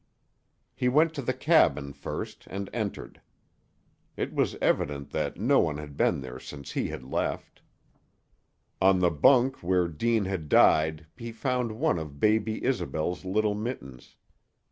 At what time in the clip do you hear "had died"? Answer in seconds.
10.25-11.05